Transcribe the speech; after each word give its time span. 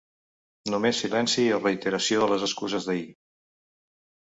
Només 0.73 1.01
silenci 1.03 1.45
o 1.59 1.61
reiteració 1.65 2.23
de 2.25 2.31
les 2.33 2.49
excuses 2.49 2.91
d’ahir. 2.91 3.07